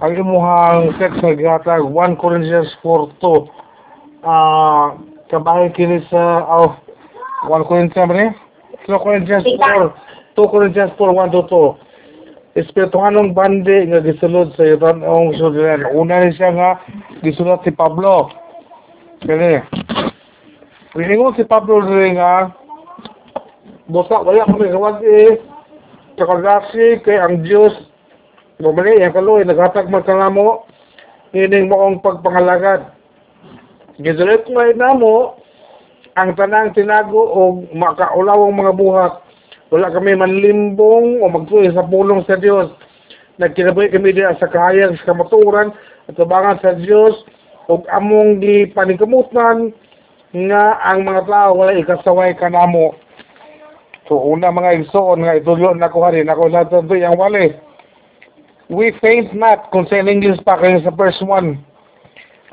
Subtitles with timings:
[0.00, 3.48] ang imuhang text nga gihatag 1 Corinthians 4:2
[4.24, 4.96] ah
[5.28, 6.76] kabahay kini sa oh
[7.48, 8.26] 1 Corinthians ni?
[8.88, 11.90] 2 Corinthians 4 2 Corinthians 4 1 to 2
[12.58, 15.86] Espirituhanong bandi nga gisulod sa iban ang sudan?
[15.94, 16.70] Una ni siya nga
[17.22, 18.26] gisulat si Pablo.
[19.22, 19.62] Kani?
[20.90, 22.50] Piningon si Pablo rin nga
[23.90, 25.38] Busa, wala kami kawag eh.
[26.18, 27.74] Kakagasi kay ang Diyos.
[28.60, 30.68] Bumali, ang kaloy, naghatag magkalamo.
[31.32, 32.92] Hining mo ang pagpangalagad.
[33.96, 35.40] Gidulit mo na mo,
[36.12, 39.12] ang tanang tinago o makaulawang mga buhat.
[39.72, 42.68] Wala kami manlimbong o magtuloy sa pulong sa Diyos.
[43.40, 45.72] Nagkinabuhi kami diya sa kahayag sa kamaturan
[46.04, 47.16] at tabangan sa Diyos
[47.64, 49.72] o among di paningkamutan
[50.36, 52.92] nga ang mga tao wala ikasaway kanamo.
[54.04, 57.69] So una mga igsoon nga itulo na ko hari nako sa yang wali.
[58.70, 61.58] We faint not kung sa English pa kayo sa verse 1.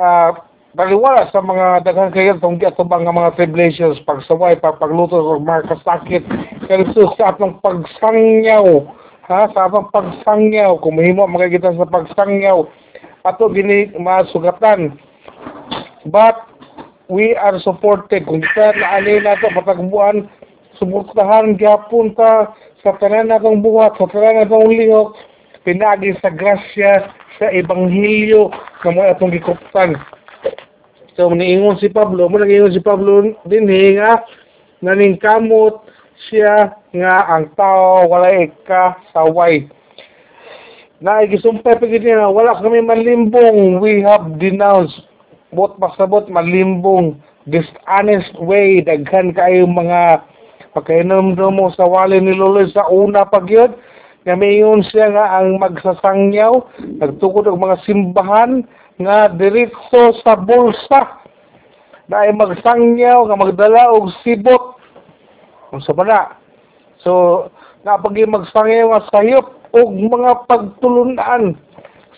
[0.00, 0.32] Ah
[0.76, 6.24] baliwala sa mga daghang kayo tong giatubang nga mga tribulations pagsaway pagpagluto sa mga kasakit.
[6.68, 8.84] Jesus sa atong pagsangyaw
[9.24, 12.68] ha sa atong pagsangyaw kung mahimo makikita sa pagsangyaw
[13.24, 15.00] ato gini masugatan.
[16.12, 16.44] But
[17.08, 18.28] we are supported.
[18.28, 20.28] Kung kita na alin nato patagbuan
[20.76, 22.52] suportahan gyapon ta
[22.84, 25.16] sa tanan natong buhat, sa tanan natong lihok,
[25.66, 27.10] pinagi sa grasya
[27.42, 28.54] sa ebanghelyo
[28.86, 29.98] na mo atong gikuptan.
[31.18, 34.22] So niingon si Pablo, mo nag si Pablo dinhi nga
[34.78, 35.82] naning kamot
[36.30, 38.30] siya nga ang tao wala
[38.62, 39.66] ka saway.
[41.02, 45.02] Na igisumpay pa gid nga wala kami manlimbong, we have denounced
[45.50, 47.18] bot pasabot manlimbong
[47.50, 50.22] dishonest way daghan kayo mga
[50.76, 53.72] Pagkainom mo sa wali ni Lolo sa una pagyod,
[54.26, 56.52] nga mayon siya nga ang magsasangyaw,
[56.98, 58.66] nagtukod og mga simbahan
[58.98, 61.22] nga diretso sa bulsa
[62.10, 64.82] na ay magsangyaw nga magdala og sibot.
[65.70, 66.20] Unsa ba na?
[66.98, 67.46] So,
[67.86, 71.54] napagi magsangyaw nga sayop og mga pagtulunan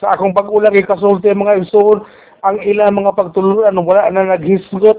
[0.00, 2.00] sa akong pag-ulang ikasulti mga isuon
[2.40, 4.96] ang ilang mga pagtulunan wala na naghisgot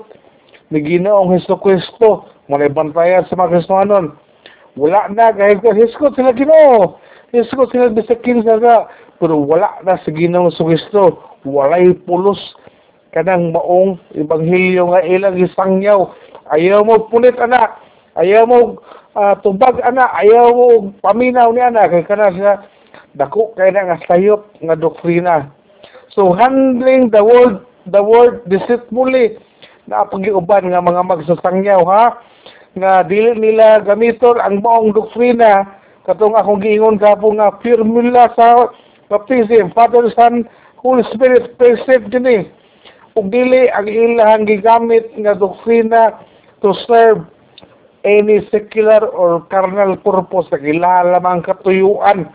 [0.70, 4.18] ni Ginoong Hesus Kristo Mulay bantayan sa mga Kristohanon.
[4.78, 7.00] Wala na, kahit hiskot sila ginoo.
[7.34, 8.76] Hiskot sila bisakin sa ka.
[9.18, 11.18] Pero wala na sa ginoo sa Kristo.
[11.48, 12.40] Walay pulos
[13.10, 16.10] kanang maong ebanghelyo nga ilang isangyaw.
[16.54, 17.78] Ayaw mo punit anak.
[18.18, 18.58] Ayaw mo
[19.18, 20.10] uh, tubag anak.
[20.20, 20.66] Ayaw mo
[21.02, 21.90] paminaw ni anak.
[21.90, 22.54] Kaya kana siya
[23.18, 25.50] dako kay na nga sayop nga doktrina.
[26.14, 29.38] So handling the word the word deceitfully
[29.90, 32.04] na pagiuban nga mga magsasangyaw ha
[32.78, 35.66] nga dili nila gamiton ang maong doktrina.
[36.06, 38.70] Katong akong giingon kapo nga formula sa
[39.10, 40.46] baptism Father Son
[40.82, 42.50] Holy Spirit present kini
[43.18, 46.14] ug dili ang ilahang gigamit nga doktrina
[46.62, 47.26] to serve
[48.08, 50.48] any secular or carnal purpose.
[50.54, 52.30] Sa ilaha lamang katuyuan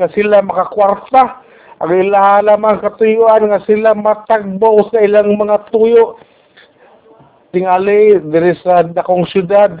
[0.00, 1.44] nga sila makakwarta.
[1.82, 6.16] Ang ilaha lamang katuyuan nga sila matagbo sa ilang mga tuyo
[7.54, 9.80] tingali diri sa dakong syudad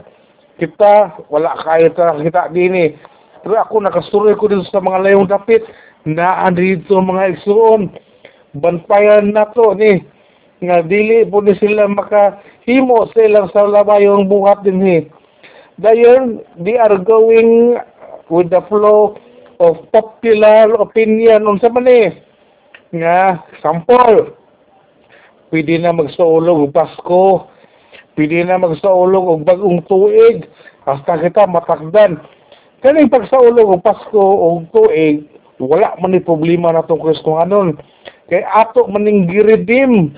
[0.62, 2.94] kita wala kayo ta kita dini
[3.42, 5.66] pero ako nakasuroy ko dito sa mga layong dapit
[6.06, 7.90] na dito mga igsuon
[8.54, 10.14] bantayan na to ni
[10.64, 14.98] nga dili po ni sila makahimo sila sa labayong buhat din ni.
[15.76, 17.76] Dayon they are going
[18.30, 19.18] with the flow
[19.58, 21.44] of popular opinion.
[21.44, 22.14] Unsa man ni
[22.96, 24.32] nga sample.
[25.50, 27.50] Pwede na magsuulog Pasko
[28.14, 30.46] Pili na magsaulog og bagong tuig.
[30.86, 32.22] Hasta kita matakdan.
[32.84, 35.26] Kaning pagsaulog og Pasko og tuig,
[35.58, 37.80] wala man ni problema natong Kristohanon.
[38.30, 40.14] Kay ato maning giredeem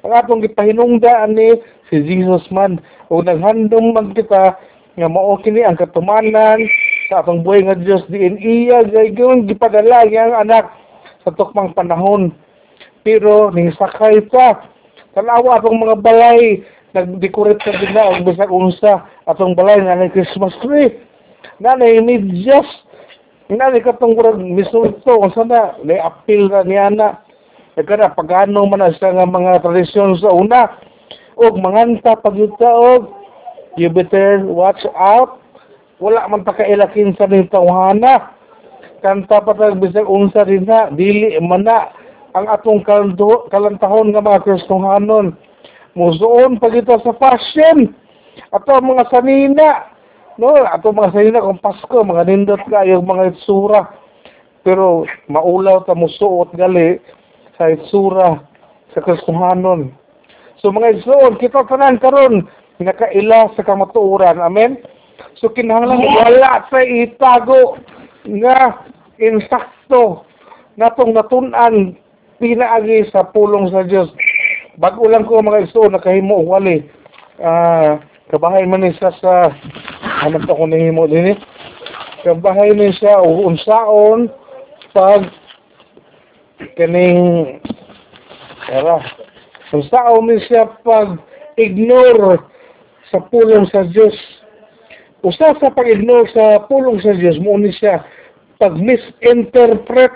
[0.00, 1.58] ang atong gipahinungdaan ni
[1.90, 2.78] si Jesus man.
[3.10, 4.54] O naghandom man kita
[4.94, 6.60] nga mao kini ang katumanan
[7.08, 10.70] sa atong buhay nga Dios diin iya gaygon gipadala yang anak
[11.26, 12.30] sa tukmang panahon.
[13.02, 14.60] Pero ning sakay pa
[15.16, 16.62] tanawa atong mga balay
[16.94, 20.90] nag-decorate ka na ang bisag unsa atong balay nga Christmas tree.
[21.62, 22.66] Na medyas
[23.50, 27.08] nga ni katong kurang misulto kung sana na appeal na niya na
[27.74, 30.70] nagkana pagano man sa nga mga tradisyon sa una
[31.38, 33.10] og manganta pagyuta og
[33.78, 35.38] you better watch out.
[36.02, 38.34] Wala man ta kailakin sa ning tawhana.
[39.00, 41.90] Kanta pa tag bisag unsa din na dili man na
[42.34, 42.86] ang atong
[43.50, 45.34] kalantahon nga mga Kristohanon
[45.98, 47.94] musuon pa kita sa fashion
[48.54, 49.90] ato mga sanina
[50.38, 54.00] no ato mga sanina kung Pasko mga nindot ka yung mga itsura
[54.60, 57.00] Pero maulaw ta mo suot gali
[57.56, 58.44] sa itsura
[58.92, 59.92] sa Kristohanon.
[60.60, 62.44] So mga igsoon, kita tanan karon
[62.76, 64.36] nakaila sa kamatuoran.
[64.36, 64.76] Amen?
[65.40, 67.80] So kinahanglan wala sa itago
[68.28, 68.84] nga
[69.16, 70.28] insakto
[70.76, 71.96] natong natunan
[72.36, 74.12] pinaagi sa pulong sa Dios.
[74.78, 76.86] Bago lang ko mga igsoon nakahimo wali.
[77.42, 77.98] Ah,
[78.30, 79.50] kabahay man ni siya sa
[80.22, 81.38] hanap ako nahimo din eh.
[82.22, 84.28] Kabahay man siya unsaon
[84.94, 85.26] pag
[86.76, 87.58] kaning
[88.68, 89.02] Tara.
[89.72, 91.18] Kung sao man siya pag
[91.58, 92.38] ignore
[93.10, 94.14] sa pulong sa Diyos.
[95.20, 98.00] Usa sa pag-ignore sa pulong sa Diyos, mo ni siya
[98.56, 100.12] pag misinterpret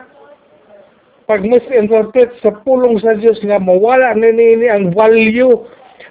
[1.24, 5.64] pag misinterpret sa pulong sa Diyos nga mawala na nini ang value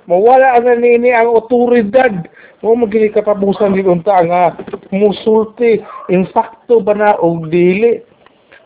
[0.10, 2.26] mawala na nini ang otoridad
[2.64, 4.56] mo magiging katapusan din unta nga
[4.90, 8.00] musulti insakto ba na o dili?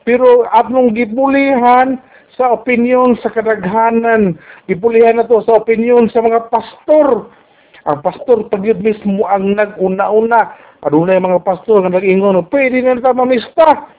[0.05, 1.99] Pero atong gibulihan
[2.37, 4.37] sa opinion sa kadaghanan
[4.69, 7.27] gibulihan na to sa opinion sa mga pastor.
[7.89, 10.53] Ang pastor pag yun mismo ang nag-una-una
[10.85, 13.91] adunay mga pastor nga nag-ingon pwede na ta mamista.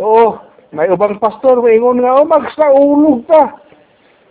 [0.00, 3.62] Oo may ubang pastor maingon nga oh magsaulog ta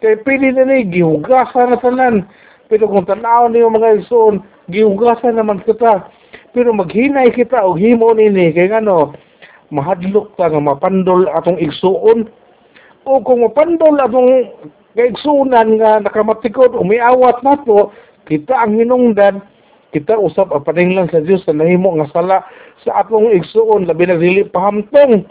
[0.03, 2.27] kay pwede na ni gihugasan na tanan.
[2.67, 6.09] Pero kung tanaw niyo mga igsoon gihugasan naman kita.
[6.51, 9.15] Pero maghinay kita og himo nini kay ngano
[9.73, 12.29] mahadlok ta nga mapandol atong igsuon
[13.05, 14.51] o kung mapandol atong
[14.95, 17.91] kaigsuunan nga nakamatikod umiawat nato
[18.29, 19.43] kita ang hinungdan
[19.91, 20.63] kita usap ang
[21.11, 22.37] sa Dios sa nahimo nga sala
[22.83, 25.27] sa atong igsuon labi na dili pahamtong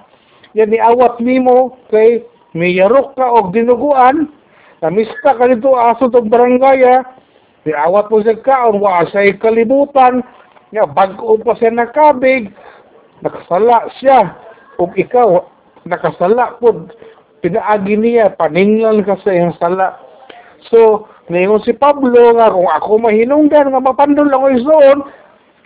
[0.54, 2.22] yan niawat nimo kay
[2.54, 4.30] miyarok ka og dinuguan.
[4.82, 7.02] Namista ka dito aso tong barangaya
[7.66, 10.22] niawat mo sa kaon wa say kalibutan.
[10.70, 12.50] Nga bag-o pa siya nakabig.
[13.22, 14.34] Nakasala siya.
[14.78, 15.42] Ug ikaw
[15.86, 16.94] nakasala pud
[17.42, 19.98] pinaagi niya paninglan ka sa iyang sala.
[20.70, 24.98] So ningon si Pablo nga kung ako mahinungdan nga mapandol ako isoon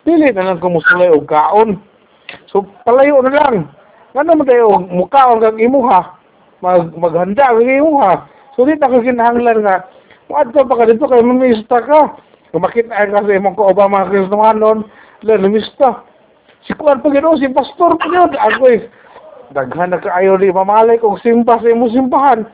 [0.07, 1.83] dili na lang kumusulay og kaon
[2.47, 3.57] so palayo na lang
[4.19, 6.19] ano mo tayo mukaon kag imuha
[6.59, 8.27] mag maghanda kag imuha
[8.59, 9.87] so di ta ka kinahanglan nga
[10.29, 12.21] Wadto pa ka dito kay mamista ka.
[12.53, 14.85] Kung makita ka sa imong kauba mga Kristohanon,
[15.25, 16.05] la namista.
[16.69, 18.37] Si Kuan pa gano'n, si Pastor pa gano'n.
[18.37, 18.93] Ako eh,
[19.57, 22.45] daghan na kaayo di mamalay kung simba sa imong simbahan.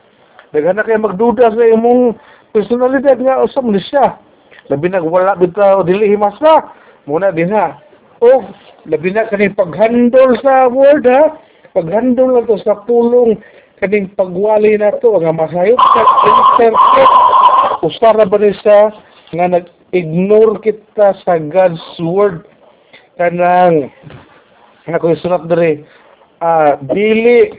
[0.55, 2.15] Daghan na kayo magduda sa imong
[2.55, 4.15] personalidad nga usam ni siya.
[4.71, 6.71] Labi na wala bitaw dili himas na.
[7.11, 7.75] Muna din ha.
[8.23, 8.39] O
[8.87, 11.35] labi na kaning paghandol sa word ha.
[11.75, 13.35] Paghandol na to sa pulong
[13.83, 17.11] kaning pagwali na to nga masayop sa interpret
[17.83, 18.95] usara ba ni siya
[19.35, 22.47] nga nag-ignore kita sa God's word?
[23.19, 23.91] Kanang
[24.87, 25.83] nga kung sunat dere
[26.39, 27.51] ah dili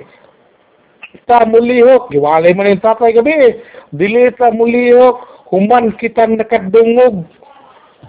[1.28, 2.12] ta mulihok.
[2.12, 3.60] Giwalay man yung tatay gabi.
[3.92, 7.24] Dili ta mulihok human kita nakadungog.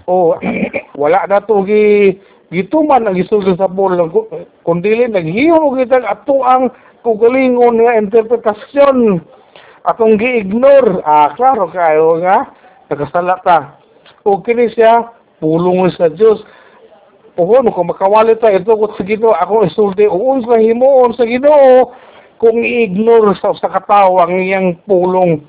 [0.07, 0.39] O
[1.01, 2.15] wala na to gi
[2.53, 4.07] gituman ang gisulod sa bulan
[4.63, 6.71] kung dili naghihog kita ato ang
[7.03, 9.19] kugalingon nga interpretasyon.
[9.87, 10.99] Atong gi-ignore.
[11.07, 12.51] Ah klaro kayo nga.
[12.91, 13.79] Nakasala ta
[14.27, 16.43] o kini siya pulong sa Dios
[17.37, 21.93] Puhon, kung makawali ta, ito ko sa Ginoo, ako isulti, uun sa himuon sa Ginoo,
[22.41, 25.45] kung i-ignore sa, sa katao ang iyang pulong.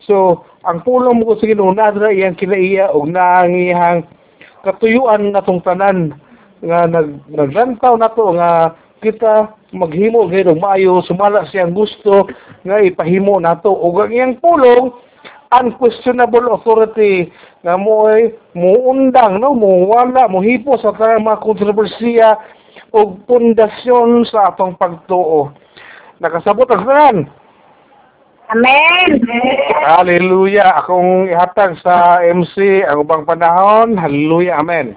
[0.00, 3.44] So, ang pulong mo ko sa Ginoo, nadra iyang kinaiya, o na
[4.64, 6.16] katuyuan natong tanan,
[6.62, 12.26] nga nag, naglantaw na to, nga kita maghimo gayud maayo sumala siyang gusto
[12.64, 14.90] nga ipahimo nato ug ang iyang pulong
[15.52, 17.28] unquestionable authority
[17.64, 19.52] nga mo ay muundang no?
[19.54, 22.30] Muwala muhipo sa tanang mga kontrobersiya
[22.96, 25.52] ug pundasyon sa atong pagtuo.
[26.18, 27.18] Nakasabot ang tanan
[28.48, 29.20] Amen.
[29.84, 30.80] Hallelujah.
[30.80, 33.92] Akong ihatag sa MC ang ubang panahon.
[34.00, 34.64] Hallelujah.
[34.64, 34.96] Amen